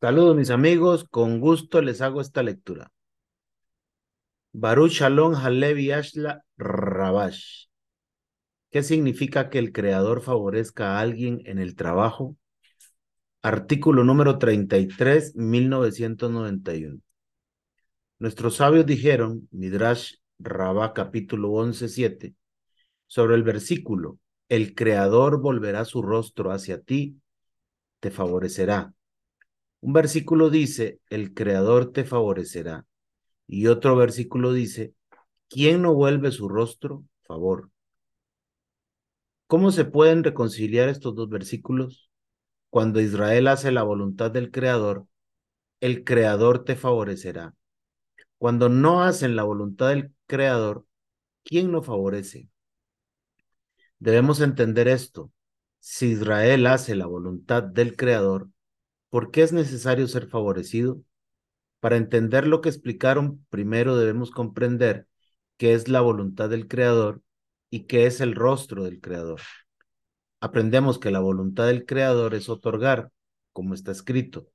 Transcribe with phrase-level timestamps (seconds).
[0.00, 2.90] Saludos mis amigos, con gusto les hago esta lectura.
[4.52, 7.66] Baruch Shalom Halevi Ashla Rabash.
[8.70, 12.34] ¿Qué significa que el creador favorezca a alguien en el trabajo?
[13.42, 16.98] Artículo número 33, 1991.
[18.18, 22.34] Nuestros sabios dijeron, Midrash Rabá capítulo 11, 7,
[23.06, 27.20] sobre el versículo, el creador volverá su rostro hacia ti,
[28.00, 28.94] te favorecerá
[29.80, 32.86] un versículo dice, el Creador te favorecerá.
[33.46, 34.94] Y otro versículo dice,
[35.48, 37.04] ¿quién no vuelve su rostro?
[37.22, 37.70] Favor.
[39.46, 42.10] ¿Cómo se pueden reconciliar estos dos versículos?
[42.68, 45.06] Cuando Israel hace la voluntad del Creador,
[45.80, 47.54] el Creador te favorecerá.
[48.38, 50.86] Cuando no hacen la voluntad del Creador,
[51.42, 52.48] ¿quién no favorece?
[53.98, 55.32] Debemos entender esto.
[55.80, 58.48] Si Israel hace la voluntad del Creador,
[59.10, 61.02] ¿Por qué es necesario ser favorecido?
[61.80, 65.06] Para entender lo que explicaron, primero debemos comprender
[65.56, 67.22] qué es la voluntad del Creador
[67.70, 69.40] y qué es el rostro del Creador.
[70.40, 73.10] Aprendemos que la voluntad del Creador es otorgar,
[73.52, 74.48] como está escrito,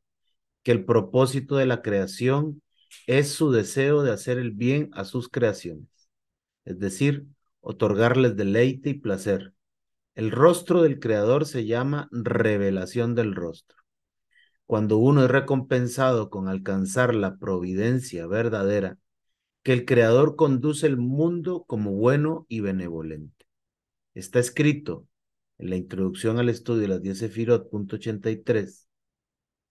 [0.63, 2.61] que el propósito de la creación
[3.07, 6.09] es su deseo de hacer el bien a sus creaciones,
[6.65, 7.27] es decir,
[7.61, 9.53] otorgarles deleite y placer.
[10.15, 13.84] El rostro del Creador se llama revelación del rostro.
[14.65, 18.97] Cuando uno es recompensado con alcanzar la providencia verdadera,
[19.63, 23.45] que el Creador conduce el mundo como bueno y benevolente.
[24.13, 25.07] Está escrito
[25.57, 28.87] en la introducción al estudio de las 10 Sefirot, punto 83,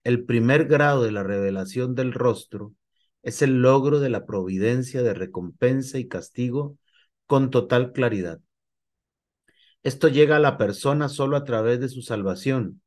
[0.05, 2.73] el primer grado de la revelación del rostro
[3.23, 6.77] es el logro de la providencia de recompensa y castigo
[7.25, 8.39] con total claridad.
[9.81, 12.81] Esto llega a la persona solo a través de su salvación,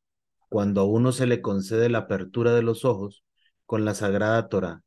[0.48, 3.24] cuando a uno se le concede la apertura de los ojos
[3.66, 4.82] con la sagrada Torah.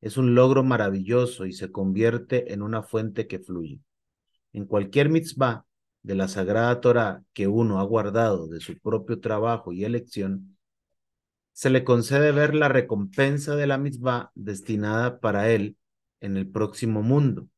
[0.00, 3.80] Es un logro maravilloso y se convierte en una fuente que fluye.
[4.52, 5.64] En cualquier mitzvah
[6.02, 10.56] de la sagrada Torah que uno ha guardado de su propio trabajo y elección,
[11.52, 15.76] se le concede ver la recompensa de la mitzvah destinada para él
[16.20, 17.48] en el próximo mundo,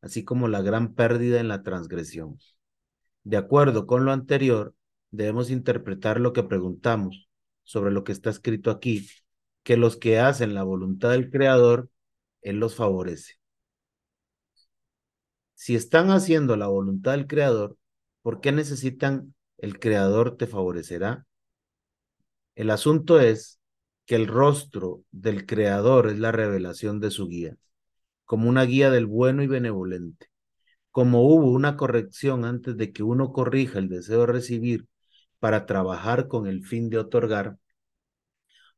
[0.00, 2.38] así como la gran pérdida en la transgresión.
[3.22, 4.74] De acuerdo con lo anterior,
[5.16, 7.28] debemos interpretar lo que preguntamos
[7.62, 9.08] sobre lo que está escrito aquí,
[9.62, 11.90] que los que hacen la voluntad del Creador,
[12.42, 13.34] Él los favorece.
[15.54, 17.78] Si están haciendo la voluntad del Creador,
[18.22, 21.26] ¿por qué necesitan el Creador te favorecerá?
[22.54, 23.60] El asunto es
[24.06, 27.56] que el rostro del Creador es la revelación de su guía,
[28.24, 30.26] como una guía del bueno y benevolente.
[30.90, 34.86] Como hubo una corrección antes de que uno corrija el deseo de recibir
[35.44, 37.58] para trabajar con el fin de otorgar,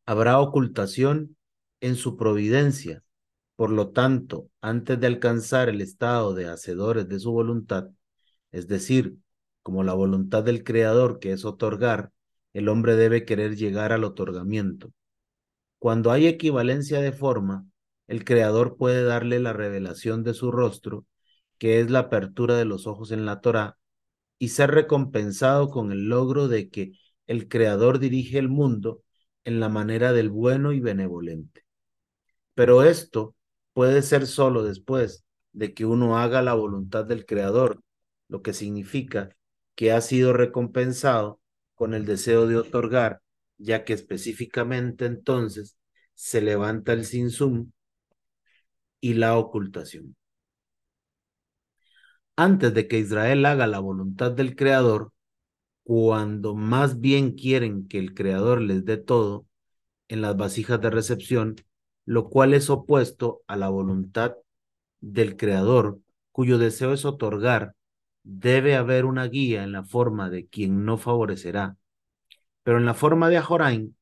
[0.05, 1.37] habrá ocultación
[1.79, 3.05] en su providencia.
[3.55, 7.91] Por lo tanto, antes de alcanzar el estado de hacedores de su voluntad,
[8.51, 9.17] es decir,
[9.63, 12.11] como la voluntad del Creador que es otorgar,
[12.53, 14.91] el hombre debe querer llegar al otorgamiento.
[15.79, 17.65] Cuando hay equivalencia de forma,
[18.09, 21.07] el Creador puede darle la revelación de su rostro,
[21.59, 23.79] que es la apertura de los ojos en la Torah,
[24.39, 26.93] y ser recompensado con el logro de que
[27.27, 29.03] el Creador dirige el mundo
[29.45, 31.65] en la manera del bueno y benevolente.
[32.55, 33.35] Pero esto
[33.73, 37.83] puede ser solo después de que uno haga la voluntad del Creador,
[38.29, 39.31] lo que significa
[39.75, 41.41] que ha sido recompensado
[41.75, 43.21] con el deseo de otorgar,
[43.59, 45.77] ya que específicamente entonces
[46.15, 47.71] se levanta el sinsum
[49.01, 50.17] y la ocultación
[52.37, 55.13] antes de que Israel haga la voluntad del Creador,
[55.85, 59.47] cuando más bien quieren que el Creador les dé todo
[60.09, 61.57] en las vasijas de recepción,
[62.05, 64.37] lo cual es opuesto a la voluntad
[65.01, 66.01] del Creador,
[66.33, 67.75] cuyo deseo es otorgar,
[68.23, 71.77] debe haber una guía en la forma de quien no favorecerá.
[72.63, 73.97] Pero en la forma de Ajorain,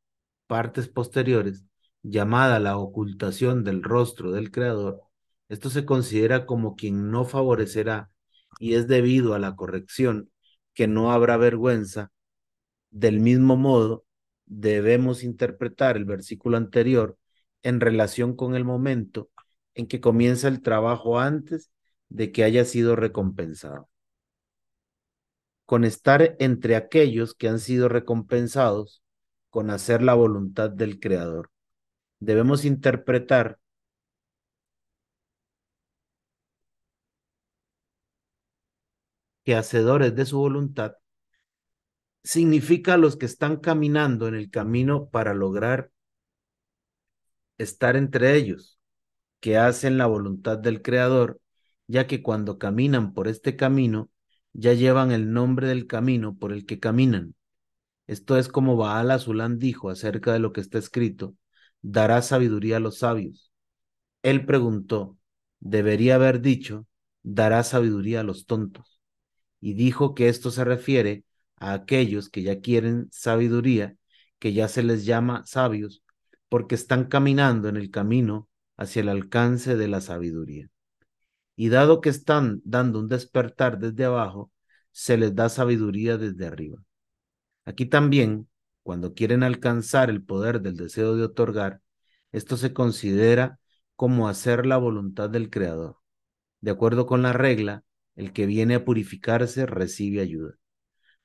[0.47, 1.65] partes posteriores,
[2.03, 5.03] llamada la ocultación del rostro del Creador,
[5.49, 8.11] esto se considera como quien no favorecerá
[8.59, 10.31] y es debido a la corrección
[10.75, 12.12] que no habrá vergüenza.
[12.91, 14.05] Del mismo modo,
[14.47, 17.19] debemos interpretar el versículo anterior
[17.62, 19.31] en relación con el momento
[19.75, 21.71] en que comienza el trabajo antes
[22.09, 23.89] de que haya sido recompensado.
[25.67, 29.03] Con estar entre aquellos que han sido recompensados
[29.51, 31.51] con hacer la voluntad del Creador.
[32.19, 33.59] Debemos interpretar
[39.44, 40.94] que hacedores de su voluntad,
[42.23, 45.91] significa los que están caminando en el camino para lograr
[47.58, 48.79] estar entre ellos,
[49.41, 51.41] que hacen la voluntad del Creador,
[51.87, 54.11] ya que cuando caminan por este camino,
[54.52, 57.35] ya llevan el nombre del camino por el que caminan.
[58.06, 61.37] Esto es como Baal Azulán dijo acerca de lo que está escrito,
[61.82, 63.52] dará sabiduría a los sabios.
[64.23, 65.19] Él preguntó,
[65.61, 66.87] debería haber dicho,
[67.23, 68.94] dará sabiduría a los tontos.
[69.65, 71.25] Y dijo que esto se refiere
[71.57, 73.97] a aquellos que ya quieren sabiduría,
[74.39, 76.03] que ya se les llama sabios,
[76.51, 78.47] porque están caminando en el camino
[78.77, 80.69] hacia el alcance de la sabiduría.
[81.57, 84.53] Y dado que están dando un despertar desde abajo,
[84.93, 86.85] se les da sabiduría desde arriba.
[87.65, 88.51] Aquí también,
[88.83, 91.81] cuando quieren alcanzar el poder del deseo de otorgar,
[92.33, 93.59] esto se considera
[93.97, 95.97] como hacer la voluntad del Creador.
[96.61, 97.83] De acuerdo con la regla,
[98.17, 100.55] el que viene a purificarse recibe ayuda.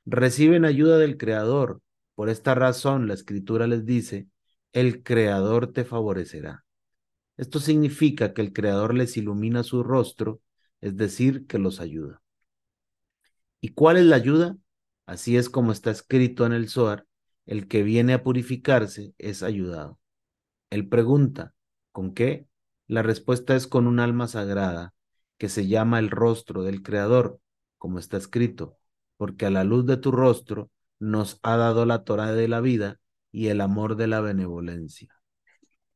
[0.06, 1.82] Reciben ayuda del Creador.
[2.16, 4.28] Por esta razón la Escritura les dice,
[4.74, 6.66] el Creador te favorecerá.
[7.38, 10.42] Esto significa que el Creador les ilumina su rostro,
[10.82, 12.22] es decir, que los ayuda.
[13.62, 14.58] ¿Y cuál es la ayuda?
[15.06, 17.06] Así es como está escrito en el Zohar,
[17.46, 20.00] el que viene a purificarse es ayudado.
[20.70, 21.54] Él pregunta,
[21.92, 22.48] ¿con qué?
[22.88, 24.94] La respuesta es con un alma sagrada,
[25.40, 27.40] que se llama el rostro del Creador,
[27.80, 28.78] como está escrito,
[29.18, 30.70] porque a la luz de tu rostro
[31.00, 33.00] nos ha dado la Torah de la vida
[33.32, 35.10] y el amor de la benevolencia.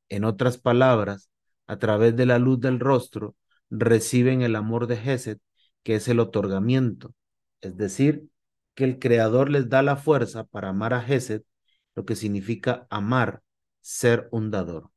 [0.09, 1.29] En otras palabras,
[1.67, 3.35] a través de la luz del rostro,
[3.69, 5.39] reciben el amor de Gesed,
[5.83, 7.13] que es el otorgamiento,
[7.61, 8.29] es decir,
[8.75, 11.43] que el Creador les da la fuerza para amar a Gesed,
[11.95, 13.43] lo que significa amar,
[13.81, 14.89] ser un dador.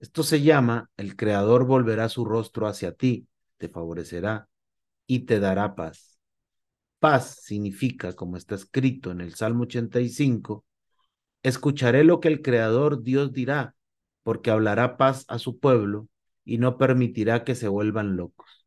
[0.00, 3.26] Esto se llama, el Creador volverá su rostro hacia ti,
[3.58, 4.48] te favorecerá
[5.06, 6.18] y te dará paz.
[6.98, 10.64] Paz significa, como está escrito en el Salmo 85,
[11.42, 13.74] escucharé lo que el Creador Dios dirá,
[14.22, 16.08] porque hablará paz a su pueblo
[16.44, 18.66] y no permitirá que se vuelvan locos.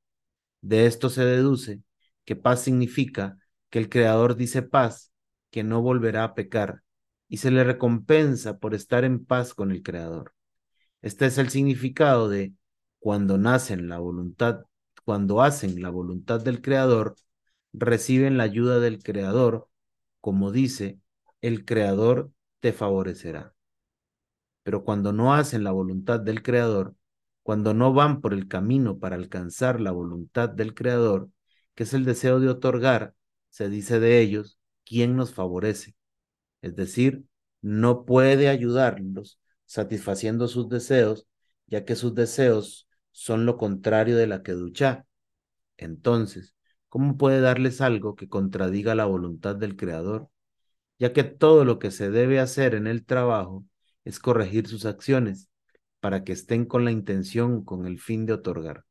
[0.61, 1.81] De esto se deduce
[2.25, 3.37] que paz significa
[3.69, 5.11] que el Creador dice paz,
[5.49, 6.83] que no volverá a pecar,
[7.27, 10.33] y se le recompensa por estar en paz con el Creador.
[11.01, 12.53] Este es el significado de
[12.99, 14.63] cuando nacen la voluntad,
[15.07, 17.15] cuando hacen la voluntad del Creador,
[17.71, 19.69] reciben la ayuda del Creador,
[20.19, 20.99] como dice,
[21.39, 23.55] el Creador te favorecerá.
[24.63, 26.93] Pero cuando no hacen la voluntad del Creador,
[27.41, 31.29] cuando no van por el camino para alcanzar la voluntad del Creador,
[31.73, 33.15] que es el deseo de otorgar,
[33.47, 35.95] se dice de ellos, ¿quién nos favorece?
[36.61, 37.23] Es decir,
[37.61, 41.27] no puede ayudarlos satisfaciendo sus deseos,
[41.65, 42.86] ya que sus deseos
[43.17, 45.07] son lo contrario de la que ducha.
[45.77, 46.55] Entonces,
[46.89, 50.29] ¿cómo puede darles algo que contradiga la voluntad del Creador?
[50.99, 53.65] Ya que todo lo que se debe hacer en el trabajo
[54.05, 55.49] es corregir sus acciones
[55.99, 58.85] para que estén con la intención, con el fin de otorgar.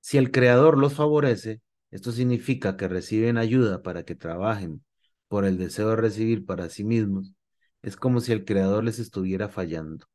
[0.00, 1.60] Si el Creador los favorece,
[1.90, 4.84] esto significa que reciben ayuda para que trabajen
[5.28, 7.34] por el deseo de recibir para sí mismos.
[7.82, 10.06] Es como si el Creador les estuviera fallando.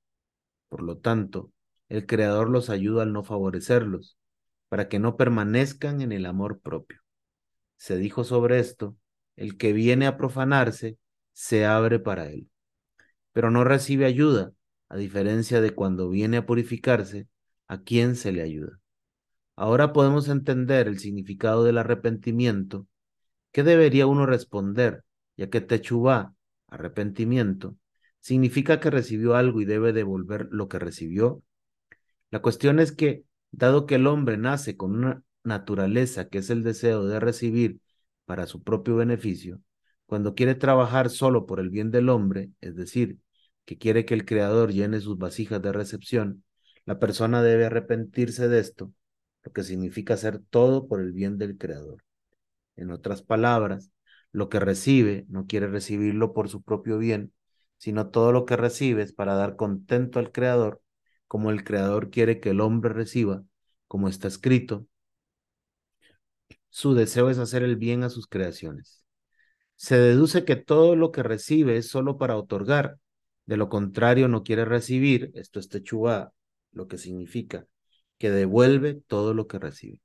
[0.69, 1.51] Por lo tanto,
[1.89, 4.17] el Creador los ayuda al no favorecerlos,
[4.69, 6.99] para que no permanezcan en el amor propio.
[7.77, 8.95] Se dijo sobre esto,
[9.35, 10.97] el que viene a profanarse
[11.33, 12.49] se abre para él,
[13.33, 14.53] pero no recibe ayuda,
[14.89, 17.27] a diferencia de cuando viene a purificarse,
[17.67, 18.79] a quien se le ayuda.
[19.55, 22.87] Ahora podemos entender el significado del arrepentimiento.
[23.51, 25.03] ¿Qué debería uno responder?
[25.37, 26.33] Ya que techubá,
[26.67, 27.77] arrepentimiento,
[28.19, 31.41] significa que recibió algo y debe devolver lo que recibió.
[32.35, 36.63] La cuestión es que, dado que el hombre nace con una naturaleza que es el
[36.63, 37.79] deseo de recibir
[38.25, 39.61] para su propio beneficio,
[40.05, 43.19] cuando quiere trabajar solo por el bien del hombre, es decir,
[43.63, 46.43] que quiere que el Creador llene sus vasijas de recepción,
[46.83, 48.91] la persona debe arrepentirse de esto
[49.43, 52.03] lo que significa hacer todo por el bien del Creador.
[52.75, 53.91] En otras palabras,
[54.33, 57.31] lo que recibe no quiere recibirlo por su propio bien,
[57.77, 60.81] sino todo lo que recibe es para dar contento al Creador,
[61.35, 63.43] como el Creador quiere que el hombre reciba,
[63.89, 64.87] como está escrito.
[66.69, 69.03] Su deseo es hacer el bien a sus creaciones.
[69.75, 72.99] Se deduce que todo lo que recibe es solo para otorgar,
[73.47, 76.31] de lo contrario no quiere recibir, esto es techubá,
[76.71, 77.67] lo que significa
[78.17, 79.99] que devuelve todo lo que recibe.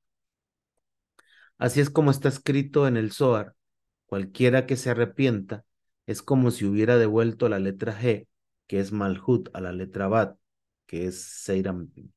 [1.59, 3.55] Así es como está escrito en el Zohar,
[4.07, 5.65] cualquiera que se arrepienta
[6.07, 8.27] es como si hubiera devuelto la letra G,
[8.67, 10.40] que es Malhut, a la letra Bat,
[10.91, 12.13] que es Seirampin,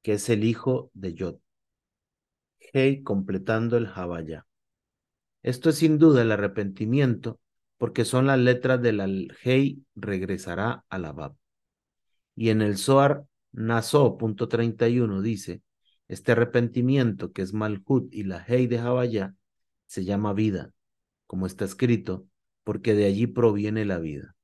[0.00, 1.36] que es el hijo de Yod.
[2.72, 4.46] Hei completando el Jabaya.
[5.42, 7.40] Esto es sin duda el arrepentimiento,
[7.76, 9.06] porque son las letras de la
[9.44, 11.34] Hei regresará a la.
[12.34, 15.60] Y en el Zohar Naso, punto 31, dice,
[16.08, 19.34] este arrepentimiento que es Malhut y la Hei de Jabayá
[19.84, 20.72] se llama vida,
[21.26, 22.26] como está escrito,
[22.64, 24.36] porque de allí proviene la vida,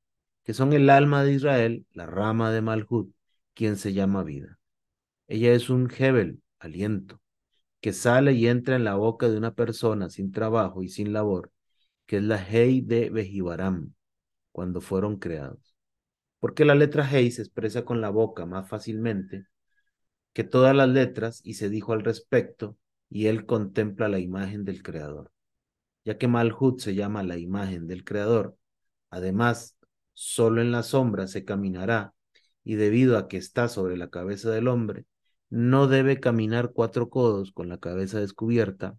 [0.45, 3.16] que son el alma de Israel, la rama de Malhut,
[3.57, 4.59] quien se llama vida.
[5.27, 7.21] Ella es un Hebel, aliento,
[7.81, 11.51] que sale y entra en la boca de una persona sin trabajo y sin labor,
[12.07, 13.95] que es la Hei de Bejibaram,
[14.53, 15.75] cuando fueron creados.
[16.39, 19.47] Porque la letra Hei se expresa con la boca más fácilmente
[20.35, 22.77] que todas las letras y se dijo al respecto,
[23.09, 25.33] y él contempla la imagen del Creador.
[26.05, 28.59] Ya que Malhut se llama la imagen del Creador,
[29.09, 29.79] además,
[30.13, 32.13] solo en la sombra se caminará,
[32.67, 35.07] y debido a que está sobre la cabeza del hombre,
[35.51, 38.99] no debe caminar cuatro codos con la cabeza descubierta,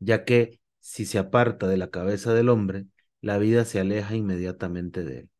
[0.00, 2.86] ya que si se aparta de la cabeza del hombre,
[3.20, 5.30] la vida se aleja inmediatamente de él.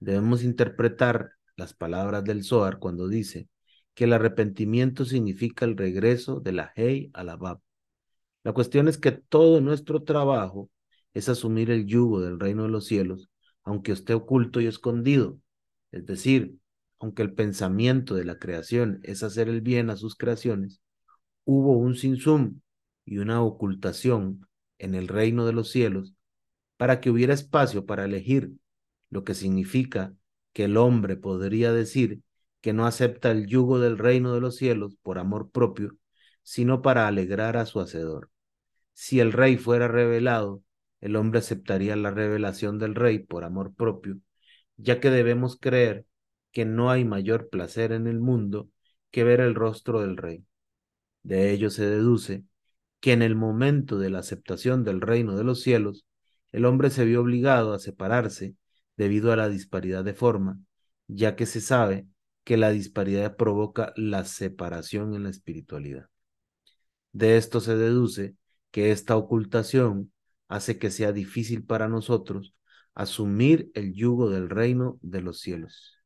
[0.00, 3.50] Debemos interpretar las palabras del Zohar cuando dice
[3.92, 7.60] que el arrepentimiento significa el regreso de la Hei a la Bab.
[8.44, 10.70] La cuestión es que todo nuestro trabajo
[11.12, 13.28] es asumir el yugo del reino de los cielos,
[13.62, 15.38] aunque esté oculto y escondido.
[15.90, 16.56] Es decir,
[16.98, 20.80] aunque el pensamiento de la creación es hacer el bien a sus creaciones,
[21.44, 22.60] hubo un sinsum
[23.04, 24.46] y una ocultación
[24.78, 26.14] en el reino de los cielos
[26.76, 28.52] para que hubiera espacio para elegir,
[29.10, 30.14] lo que significa
[30.52, 32.22] que el hombre podría decir
[32.60, 35.96] que no acepta el yugo del reino de los cielos por amor propio,
[36.42, 38.30] sino para alegrar a su hacedor.
[38.92, 40.62] Si el rey fuera revelado,
[41.00, 44.18] el hombre aceptaría la revelación del rey por amor propio,
[44.78, 46.06] ya que debemos creer
[46.52, 48.70] que no hay mayor placer en el mundo
[49.10, 50.44] que ver el rostro del rey.
[51.22, 52.44] De ello se deduce
[53.00, 56.06] que en el momento de la aceptación del reino de los cielos,
[56.52, 58.56] el hombre se vio obligado a separarse
[58.96, 60.58] debido a la disparidad de forma,
[61.06, 62.06] ya que se sabe
[62.44, 66.08] que la disparidad provoca la separación en la espiritualidad.
[67.12, 68.36] De esto se deduce
[68.70, 70.12] que esta ocultación
[70.48, 72.54] hace que sea difícil para nosotros
[72.98, 76.02] asumir el yugo del reino de los cielos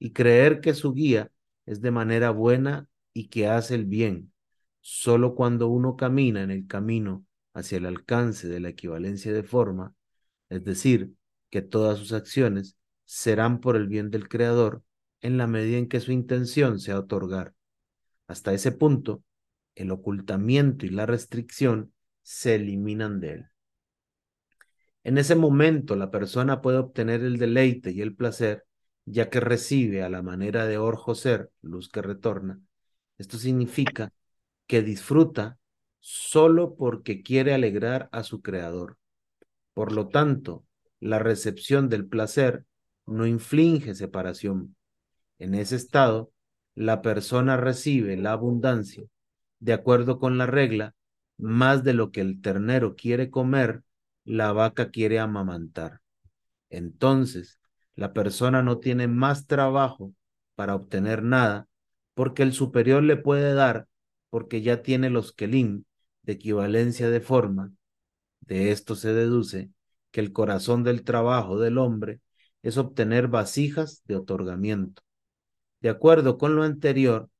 [0.00, 1.30] y creer que su guía
[1.64, 4.32] es de manera buena y que hace el bien.
[4.80, 7.24] Solo cuando uno camina en el camino
[7.54, 9.94] hacia el alcance de la equivalencia de forma,
[10.48, 11.12] es decir,
[11.50, 14.82] que todas sus acciones serán por el bien del Creador
[15.20, 17.54] en la medida en que su intención sea otorgar.
[18.26, 19.22] Hasta ese punto,
[19.76, 23.53] el ocultamiento y la restricción se eliminan de él.
[25.04, 28.64] En ese momento la persona puede obtener el deleite y el placer
[29.04, 32.58] ya que recibe a la manera de Or-Joser, luz que retorna.
[33.18, 34.12] Esto significa
[34.66, 35.58] que disfruta
[36.00, 38.96] solo porque quiere alegrar a su creador.
[39.74, 40.64] Por lo tanto,
[41.00, 42.64] la recepción del placer
[43.06, 44.74] no inflige separación.
[45.38, 46.32] En ese estado,
[46.74, 49.04] la persona recibe la abundancia,
[49.58, 50.94] de acuerdo con la regla,
[51.36, 53.82] más de lo que el ternero quiere comer,
[54.24, 56.00] la vaca quiere amamantar.
[56.70, 57.58] Entonces,
[57.94, 60.14] la persona no tiene más trabajo
[60.54, 61.68] para obtener nada
[62.14, 63.86] porque el superior le puede dar
[64.30, 65.84] porque ya tiene los kelim
[66.22, 67.72] de equivalencia de forma.
[68.40, 69.70] De esto se deduce
[70.10, 72.20] que el corazón del trabajo del hombre
[72.62, 75.02] es obtener vasijas de otorgamiento.
[75.80, 77.30] De acuerdo con lo anterior,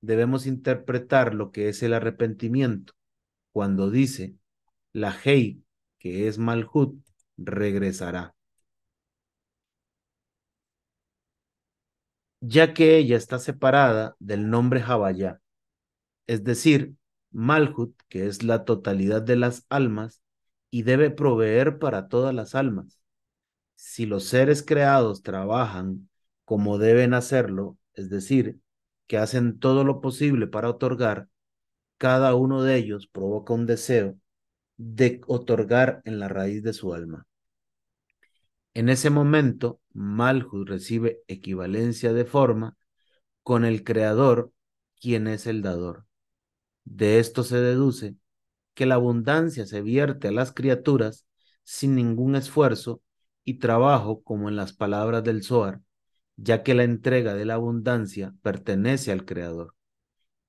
[0.00, 2.92] debemos interpretar lo que es el arrepentimiento
[3.50, 4.36] cuando dice
[4.92, 5.63] la Hei,
[6.04, 7.02] que es Malhut,
[7.38, 8.34] regresará.
[12.46, 15.40] ya que ella está separada del nombre Jabayá,
[16.26, 16.94] es decir,
[17.30, 20.22] Malhut, que es la totalidad de las almas,
[20.70, 23.00] y debe proveer para todas las almas.
[23.76, 26.10] Si los seres creados trabajan
[26.44, 28.60] como deben hacerlo, es decir,
[29.06, 31.28] que hacen todo lo posible para otorgar,
[31.98, 34.18] cada uno de ellos provoca un deseo
[34.76, 37.26] de otorgar en la raíz de su alma.
[38.74, 42.76] En ese momento, Malhut recibe equivalencia de forma
[43.42, 44.52] con el creador,
[45.00, 46.06] quien es el dador.
[46.84, 48.16] De esto se deduce
[48.74, 51.26] que la abundancia se vierte a las criaturas
[51.62, 53.00] sin ningún esfuerzo
[53.44, 55.80] y trabajo como en las palabras del Zohar,
[56.36, 59.74] ya que la entrega de la abundancia pertenece al Creador.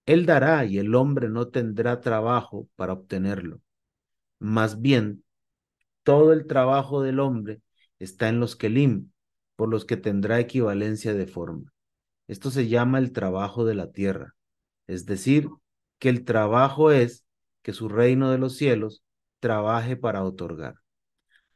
[0.05, 3.61] Él dará y el hombre no tendrá trabajo para obtenerlo.
[4.39, 5.23] Más bien,
[6.03, 7.61] todo el trabajo del hombre
[7.99, 9.11] está en los Kelim,
[9.55, 11.73] por los que tendrá equivalencia de forma.
[12.27, 14.35] Esto se llama el trabajo de la tierra,
[14.87, 15.49] es decir,
[15.99, 17.25] que el trabajo es
[17.61, 19.03] que su reino de los cielos
[19.39, 20.75] trabaje para otorgar.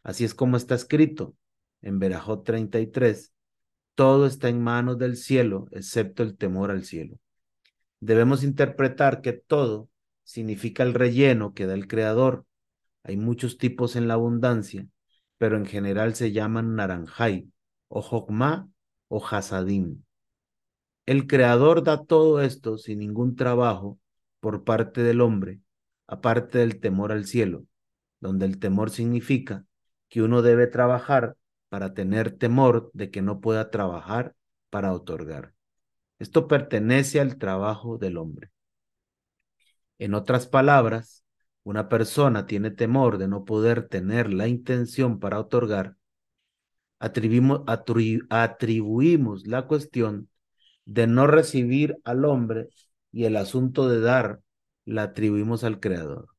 [0.03, 1.35] Así es como está escrito
[1.81, 3.33] en Berajot 33,
[3.95, 7.19] todo está en manos del cielo, excepto el temor al cielo.
[7.99, 9.89] Debemos interpretar que todo
[10.23, 12.45] significa el relleno que da el Creador.
[13.03, 14.87] Hay muchos tipos en la abundancia,
[15.37, 17.51] pero en general se llaman naranjai,
[17.87, 18.69] o jokma,
[19.07, 20.03] o hasadim.
[21.05, 23.99] El Creador da todo esto sin ningún trabajo
[24.39, 25.61] por parte del hombre,
[26.07, 27.65] aparte del temor al cielo,
[28.19, 29.65] donde el temor significa
[30.07, 31.35] que uno debe trabajar
[31.69, 34.35] para tener temor de que no pueda trabajar
[34.69, 35.53] para otorgar.
[36.19, 38.51] Esto pertenece al trabajo del hombre.
[39.99, 41.23] En otras palabras,
[41.63, 45.97] una persona tiene temor de no poder tener la intención para otorgar,
[46.99, 47.61] atribuimos,
[48.29, 50.29] atribuimos la cuestión
[50.85, 52.69] de no recibir al hombre
[53.11, 54.41] y el asunto de dar
[54.85, 56.29] la atribuimos al Creador.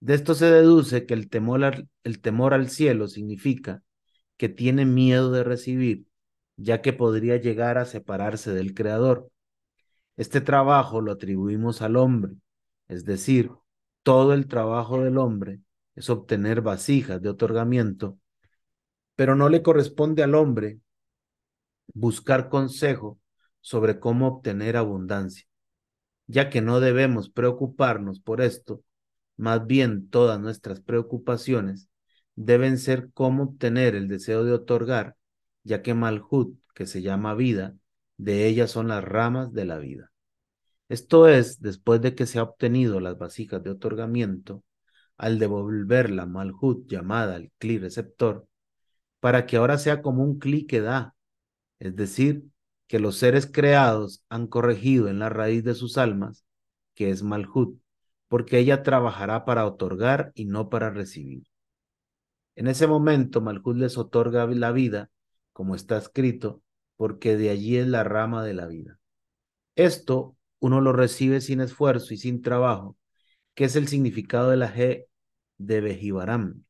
[0.00, 3.82] De esto se deduce que el temor, al, el temor al cielo significa
[4.36, 6.06] que tiene miedo de recibir,
[6.56, 9.30] ya que podría llegar a separarse del Creador.
[10.16, 12.34] Este trabajo lo atribuimos al hombre,
[12.88, 13.50] es decir,
[14.08, 15.60] todo el trabajo del hombre
[15.94, 18.18] es obtener vasijas de otorgamiento,
[19.16, 20.80] pero no le corresponde al hombre
[21.92, 23.20] buscar consejo
[23.60, 25.46] sobre cómo obtener abundancia,
[26.26, 28.82] ya que no debemos preocuparnos por esto,
[29.36, 31.90] más bien todas nuestras preocupaciones
[32.34, 35.16] deben ser cómo obtener el deseo de otorgar,
[35.64, 37.76] ya que Malhut, que se llama vida,
[38.16, 40.10] de ella son las ramas de la vida.
[40.88, 44.64] Esto es, después de que se ha obtenido las vasijas de otorgamiento,
[45.18, 48.46] al devolver la Malhut llamada el cli receptor,
[49.20, 51.14] para que ahora sea como un cli que da,
[51.78, 52.44] es decir,
[52.86, 56.44] que los seres creados han corregido en la raíz de sus almas,
[56.94, 57.78] que es Malhut,
[58.28, 61.44] porque ella trabajará para otorgar y no para recibir.
[62.56, 65.10] En ese momento Malhut les otorga la vida,
[65.52, 66.62] como está escrito,
[66.96, 68.98] porque de allí es la rama de la vida.
[69.76, 72.96] Esto uno lo recibe sin esfuerzo y sin trabajo,
[73.54, 75.06] que es el significado de la G
[75.58, 76.64] de Bejibaram,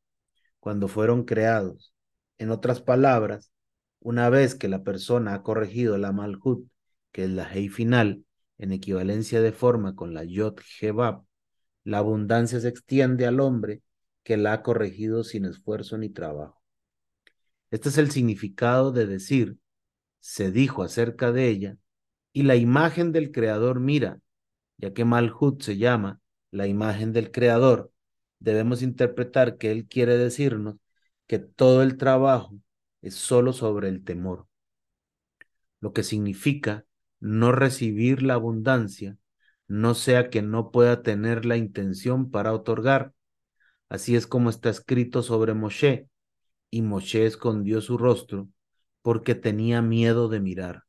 [0.59, 1.93] cuando fueron creados.
[2.37, 3.51] En otras palabras,
[3.99, 6.67] una vez que la persona ha corregido la Malhut,
[7.11, 8.25] que es la G final,
[8.57, 11.23] en equivalencia de forma con la Yod Jebab,
[11.83, 13.81] la abundancia se extiende al hombre
[14.23, 16.61] que la ha corregido sin esfuerzo ni trabajo.
[17.71, 19.57] Este es el significado de decir,
[20.19, 21.77] se dijo acerca de ella,
[22.33, 24.19] y la imagen del Creador mira,
[24.77, 26.19] ya que Malhut se llama
[26.51, 27.91] la imagen del Creador,
[28.39, 30.75] debemos interpretar que él quiere decirnos
[31.27, 32.59] que todo el trabajo
[33.01, 34.47] es solo sobre el temor,
[35.79, 36.85] lo que significa
[37.19, 39.17] no recibir la abundancia,
[39.67, 43.13] no sea que no pueda tener la intención para otorgar,
[43.89, 46.07] Así es como está escrito sobre Moshe,
[46.69, 48.47] y Moshe escondió su rostro
[49.01, 50.83] porque tenía miedo de mirar.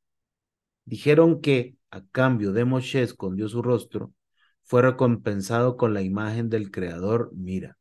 [0.85, 4.12] Dijeron que, a cambio de Moshe escondió su rostro,
[4.62, 7.79] fue recompensado con la imagen del Creador, mira.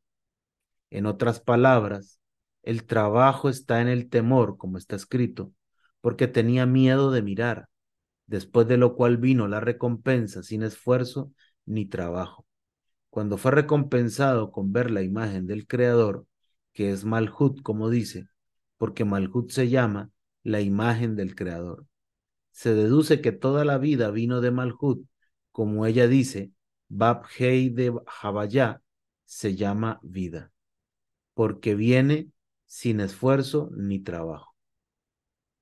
[0.89, 2.19] En otras palabras,
[2.63, 5.53] el trabajo está en el temor, como está escrito,
[6.01, 7.69] porque tenía miedo de mirar,
[8.27, 11.31] después de lo cual vino la recompensa sin esfuerzo
[11.65, 12.45] ni trabajo
[13.09, 16.25] cuando fue recompensado con ver la imagen del Creador,
[16.73, 18.27] que es Malhut, como dice,
[18.77, 20.11] porque Malhut se llama
[20.43, 21.85] la imagen del Creador.
[22.59, 25.07] Se deduce que toda la vida vino de Malhut,
[25.49, 26.51] como ella dice,
[26.89, 28.81] Bab Hei de Jabayá
[29.23, 30.51] se llama vida,
[31.33, 32.31] porque viene
[32.65, 34.57] sin esfuerzo ni trabajo.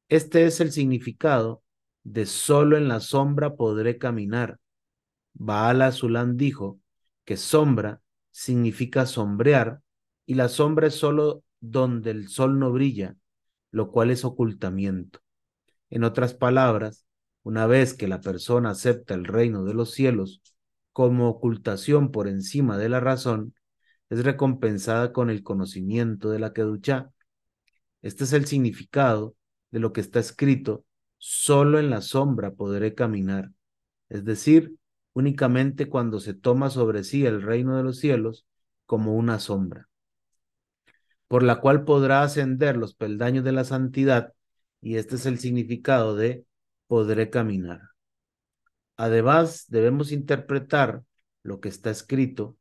[0.09, 1.61] Este es el significado
[2.01, 4.59] de solo en la sombra podré caminar.
[5.33, 6.79] Baal Zulán dijo,
[7.25, 9.83] que sombra significa sombrear
[10.25, 13.15] y la sombra es solo donde el sol no brilla,
[13.69, 15.19] lo cual es ocultamiento.
[15.89, 17.05] En otras palabras,
[17.43, 20.41] una vez que la persona acepta el reino de los cielos
[20.91, 23.53] como ocultación por encima de la razón,
[24.09, 27.09] es recompensada con el conocimiento de la que ducha.
[28.01, 29.35] Este es el significado
[29.71, 30.85] de lo que está escrito,
[31.17, 33.51] solo en la sombra podré caminar,
[34.09, 34.75] es decir,
[35.13, 38.45] únicamente cuando se toma sobre sí el reino de los cielos
[38.85, 39.89] como una sombra,
[41.27, 44.33] por la cual podrá ascender los peldaños de la santidad,
[44.81, 46.45] y este es el significado de
[46.87, 47.81] podré caminar.
[48.95, 51.03] Además, debemos interpretar
[51.43, 52.57] lo que está escrito.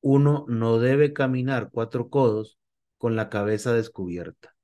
[0.00, 2.58] Uno no debe caminar cuatro codos
[2.98, 4.54] con la cabeza descubierta.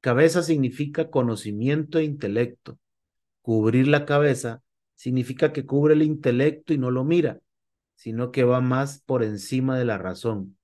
[0.00, 2.78] Cabeza significa conocimiento e intelecto.
[3.42, 4.62] Cubrir la cabeza
[4.94, 7.40] significa que cubre el intelecto y no lo mira,
[7.94, 10.56] sino que va más por encima de la razón.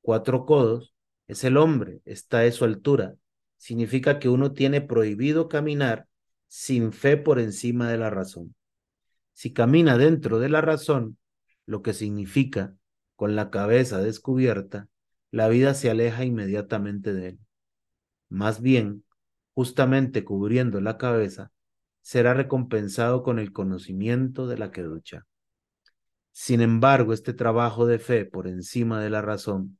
[0.00, 0.94] Cuatro codos
[1.26, 3.14] es el hombre, está a su altura,
[3.58, 6.06] significa que uno tiene prohibido caminar
[6.46, 8.54] sin fe por encima de la razón.
[9.34, 11.18] Si camina dentro de la razón,
[11.66, 12.74] lo que significa
[13.16, 14.88] con la cabeza descubierta,
[15.30, 17.38] la vida se aleja inmediatamente de él.
[18.30, 19.04] Más bien,
[19.54, 21.52] justamente cubriendo la cabeza,
[22.00, 25.26] será recompensado con el conocimiento de la que ducha.
[26.32, 29.78] Sin embargo, este trabajo de fe por encima de la razón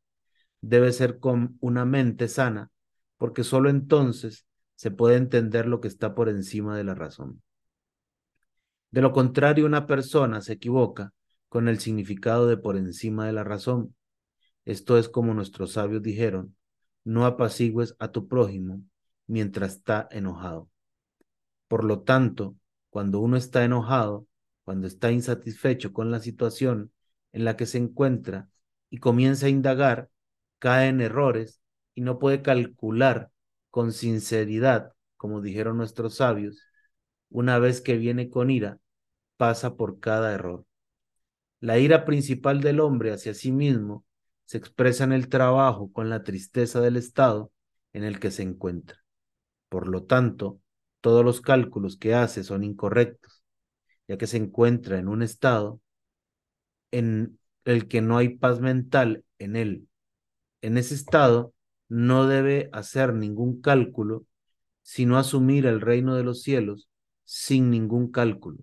[0.60, 2.70] debe ser con una mente sana,
[3.18, 7.42] porque sólo entonces se puede entender lo que está por encima de la razón.
[8.90, 11.12] De lo contrario, una persona se equivoca
[11.48, 13.94] con el significado de por encima de la razón.
[14.64, 16.56] Esto es como nuestros sabios dijeron,
[17.04, 18.82] no apacigues a tu prójimo
[19.26, 20.70] mientras está enojado.
[21.66, 22.56] Por lo tanto,
[22.90, 24.26] cuando uno está enojado,
[24.62, 26.92] cuando está insatisfecho con la situación
[27.32, 28.48] en la que se encuentra
[28.90, 30.10] y comienza a indagar,
[30.58, 31.60] cae en errores
[31.98, 33.32] y no puede calcular
[33.70, 36.62] con sinceridad, como dijeron nuestros sabios,
[37.28, 38.78] una vez que viene con ira,
[39.36, 40.64] pasa por cada error.
[41.58, 44.04] La ira principal del hombre hacia sí mismo
[44.44, 47.50] se expresa en el trabajo con la tristeza del estado
[47.92, 49.04] en el que se encuentra.
[49.68, 50.60] Por lo tanto,
[51.00, 53.42] todos los cálculos que hace son incorrectos,
[54.06, 55.80] ya que se encuentra en un estado
[56.92, 59.88] en el que no hay paz mental en él.
[60.62, 61.54] En ese estado
[61.88, 64.26] no debe hacer ningún cálculo,
[64.82, 66.88] sino asumir el reino de los cielos
[67.24, 68.58] sin ningún cálculo.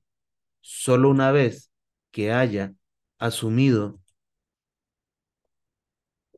[0.61, 1.71] Solo una vez
[2.11, 2.73] que haya
[3.19, 3.99] asumido.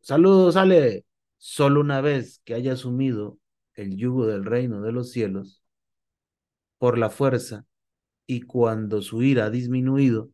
[0.02, 1.06] Saludos, Ale.
[1.38, 3.38] Solo una vez que haya asumido
[3.76, 5.62] el yugo del reino de los cielos
[6.78, 7.66] por la fuerza
[8.26, 10.32] y cuando su ira ha disminuido,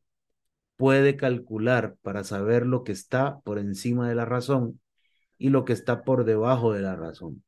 [0.77, 4.79] puede calcular para saber lo que está por encima de la razón
[5.43, 7.43] y lo que está por debajo de la razón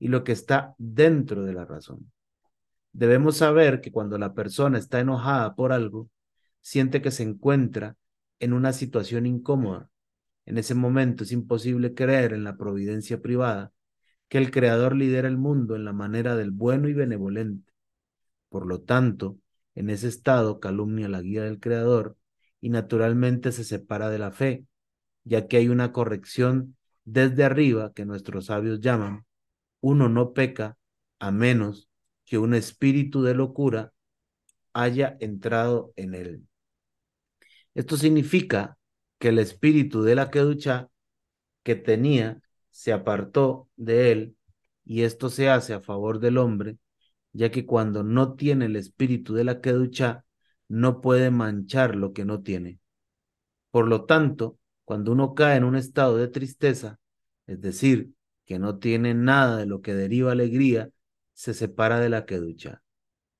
[0.00, 2.10] y lo que está dentro de la razón.
[2.90, 6.10] Debemos saber que cuando la persona está enojada por algo,
[6.60, 7.96] siente que se encuentra
[8.40, 9.88] en una situación incómoda.
[10.44, 13.72] En ese momento es imposible creer en la providencia privada,
[14.28, 17.72] que el Creador lidera el mundo en la manera del bueno y benevolente.
[18.48, 19.38] Por lo tanto,
[19.76, 22.16] en ese estado calumnia la guía del Creador
[22.60, 24.66] y naturalmente se separa de la fe,
[25.22, 26.76] ya que hay una corrección
[27.12, 29.26] desde arriba que nuestros sabios llaman,
[29.80, 30.78] uno no peca
[31.18, 31.88] a menos
[32.24, 33.92] que un espíritu de locura
[34.72, 36.46] haya entrado en él.
[37.74, 38.78] Esto significa
[39.18, 40.88] que el espíritu de la queducha
[41.64, 44.36] que tenía se apartó de él
[44.84, 46.78] y esto se hace a favor del hombre,
[47.32, 50.24] ya que cuando no tiene el espíritu de la queducha
[50.68, 52.78] no puede manchar lo que no tiene.
[53.72, 56.99] Por lo tanto, cuando uno cae en un estado de tristeza,
[57.50, 58.12] es decir,
[58.46, 60.90] que no tiene nada de lo que deriva alegría,
[61.32, 62.82] se separa de la queducha.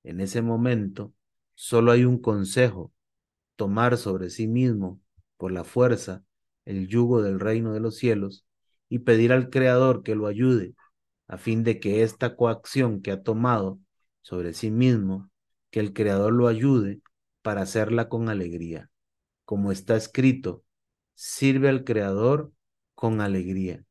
[0.03, 1.15] En ese momento,
[1.55, 2.93] solo hay un consejo
[3.55, 5.01] tomar sobre sí mismo
[5.37, 6.25] por la fuerza
[6.65, 8.45] el yugo del reino de los cielos
[8.89, 10.75] y pedir al Creador que lo ayude
[11.29, 13.79] a fin de que esta coacción que ha tomado
[14.23, 15.31] sobre sí mismo,
[15.71, 17.01] que el Creador lo ayude
[17.43, 18.91] para hacerla con alegría.
[19.45, 20.65] Como está escrito,
[21.15, 22.53] sirve al Creador
[22.97, 23.85] con alegría.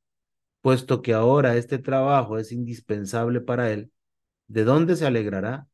[0.62, 3.92] Puesto que ahora este trabajo es indispensable para él,
[4.48, 5.68] ¿de dónde se alegrará?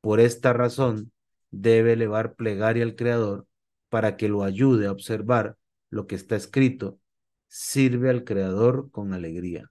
[0.00, 1.12] Por esta razón,
[1.50, 3.46] debe elevar plegaria al Creador
[3.88, 5.56] para que lo ayude a observar
[5.90, 6.98] lo que está escrito,
[7.46, 9.70] sirve al Creador con alegría.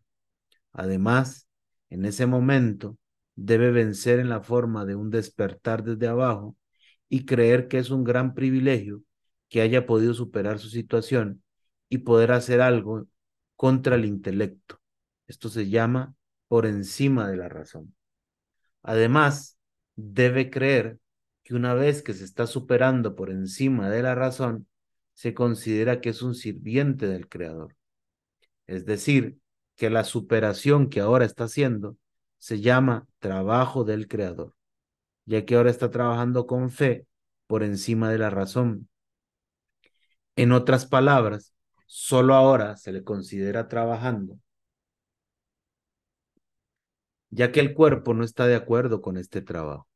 [0.71, 1.47] Además,
[1.89, 2.97] en ese momento,
[3.35, 6.55] debe vencer en la forma de un despertar desde abajo
[7.09, 9.01] y creer que es un gran privilegio
[9.49, 11.43] que haya podido superar su situación
[11.89, 13.05] y poder hacer algo
[13.61, 14.81] contra el intelecto.
[15.27, 16.15] Esto se llama
[16.47, 17.95] por encima de la razón.
[18.81, 19.59] Además,
[19.95, 20.97] debe creer
[21.43, 24.67] que una vez que se está superando por encima de la razón,
[25.13, 27.75] se considera que es un sirviente del Creador.
[28.65, 29.37] Es decir,
[29.75, 31.97] que la superación que ahora está haciendo
[32.39, 34.55] se llama trabajo del Creador,
[35.27, 37.05] ya que ahora está trabajando con fe
[37.45, 38.89] por encima de la razón.
[40.35, 41.53] En otras palabras,
[41.93, 44.39] solo ahora se le considera trabajando,
[47.29, 49.89] ya que el cuerpo no está de acuerdo con este trabajo.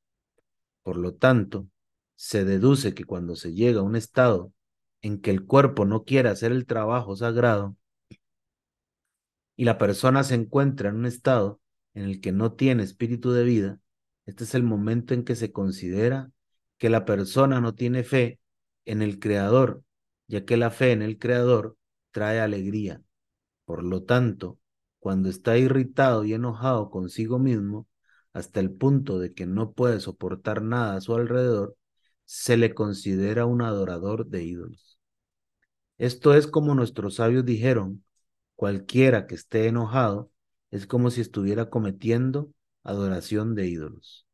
[0.83, 1.69] Por lo tanto,
[2.15, 4.51] se deduce que cuando se llega a un estado
[5.01, 7.77] en que el cuerpo no quiere hacer el trabajo sagrado
[9.55, 11.61] y la persona se encuentra en un estado
[11.93, 13.79] en el que no tiene espíritu de vida,
[14.25, 16.29] este es el momento en que se considera
[16.77, 18.41] que la persona no tiene fe
[18.83, 19.81] en el Creador,
[20.27, 21.77] ya que la fe en el Creador
[22.15, 23.01] trae alegría.
[23.65, 24.57] Por lo tanto,
[24.99, 27.89] cuando está irritado y enojado consigo mismo,
[28.31, 31.75] hasta el punto de que no puede soportar nada a su alrededor,
[32.23, 34.97] se le considera un adorador de ídolos.
[35.97, 38.05] Esto es como nuestros sabios dijeron,
[38.55, 40.31] cualquiera que esté enojado
[40.71, 42.49] es como si estuviera cometiendo
[42.83, 44.25] adoración de ídolos.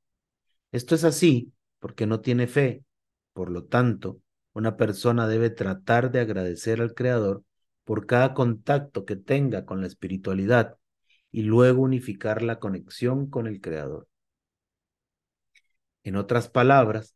[0.72, 2.86] Esto es así porque no tiene fe.
[3.34, 4.20] Por lo tanto,
[4.54, 7.44] una persona debe tratar de agradecer al Creador
[7.84, 10.78] por cada contacto que tenga con la espiritualidad
[11.32, 14.08] y luego unificar la conexión con el Creador.
[16.04, 17.15] En otras palabras,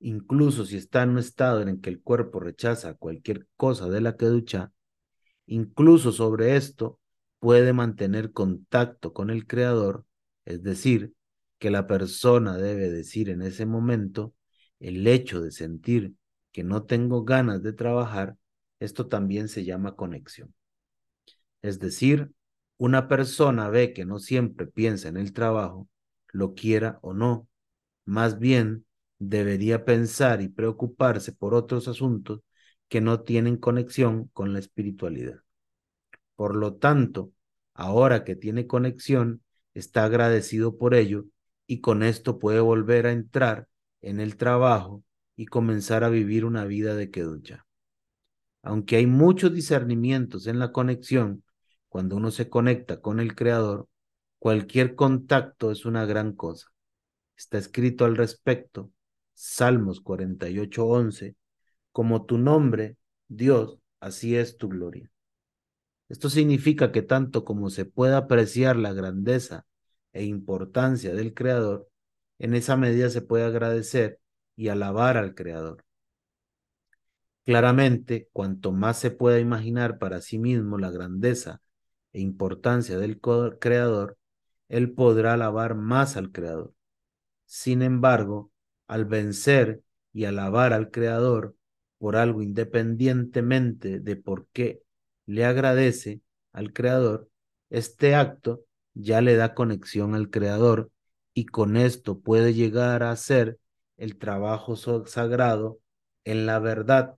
[0.00, 4.00] incluso si está en un estado en el que el cuerpo rechaza cualquier cosa de
[4.00, 4.72] la que ducha,
[5.46, 6.98] incluso sobre esto
[7.38, 10.04] puede mantener contacto con el Creador,
[10.44, 11.14] es decir,
[11.58, 14.34] que la persona debe decir en ese momento,
[14.80, 16.14] el hecho de sentir
[16.50, 18.36] que no tengo ganas de trabajar,
[18.82, 20.54] esto también se llama conexión.
[21.62, 22.32] Es decir,
[22.78, 25.88] una persona ve que no siempre piensa en el trabajo,
[26.32, 27.48] lo quiera o no,
[28.04, 28.84] más bien
[29.18, 32.40] debería pensar y preocuparse por otros asuntos
[32.88, 35.40] que no tienen conexión con la espiritualidad.
[36.34, 37.32] Por lo tanto,
[37.74, 39.42] ahora que tiene conexión,
[39.74, 41.26] está agradecido por ello
[41.68, 43.68] y con esto puede volver a entrar
[44.00, 45.04] en el trabajo
[45.36, 47.64] y comenzar a vivir una vida de queducha.
[48.62, 51.44] Aunque hay muchos discernimientos en la conexión,
[51.88, 53.88] cuando uno se conecta con el Creador,
[54.38, 56.68] cualquier contacto es una gran cosa.
[57.36, 58.92] Está escrito al respecto,
[59.34, 61.36] Salmos 48:11,
[61.90, 62.96] como tu nombre,
[63.28, 65.10] Dios, así es tu gloria.
[66.08, 69.66] Esto significa que tanto como se pueda apreciar la grandeza
[70.12, 71.88] e importancia del Creador,
[72.38, 74.20] en esa medida se puede agradecer
[74.56, 75.84] y alabar al Creador.
[77.44, 81.60] Claramente, cuanto más se pueda imaginar para sí mismo la grandeza
[82.12, 84.16] e importancia del Creador,
[84.68, 86.72] él podrá alabar más al Creador.
[87.46, 88.52] Sin embargo,
[88.86, 91.56] al vencer y alabar al Creador
[91.98, 94.82] por algo independientemente de por qué
[95.26, 96.20] le agradece
[96.52, 97.28] al Creador,
[97.70, 100.90] este acto ya le da conexión al Creador
[101.34, 103.58] y con esto puede llegar a hacer
[103.96, 105.80] el trabajo sagrado
[106.24, 107.16] en la verdad.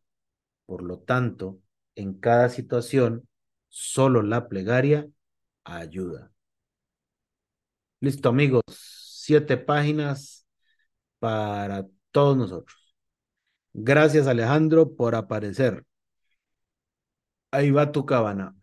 [0.67, 1.61] Por lo tanto,
[1.95, 3.29] en cada situación,
[3.69, 5.09] solo la plegaria
[5.65, 6.33] ayuda.
[8.01, 8.63] Listo, amigos.
[8.69, 10.47] Siete páginas
[11.19, 12.95] para todos nosotros.
[13.75, 15.85] Gracias, Alejandro, por aparecer.
[17.51, 18.55] Ahí va tu cabana.